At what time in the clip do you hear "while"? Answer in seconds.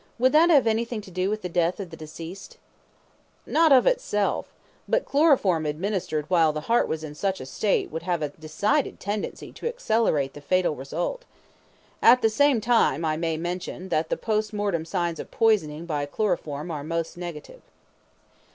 6.27-6.51